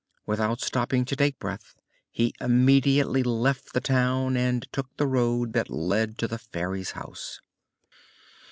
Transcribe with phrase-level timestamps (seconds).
[0.25, 1.75] Without stopping to take breath
[2.09, 7.39] he immediately left the town and took the road that led to the Fairy's house.